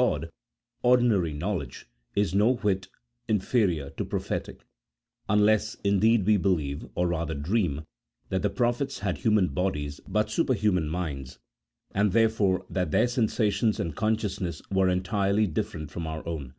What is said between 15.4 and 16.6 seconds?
different from our own.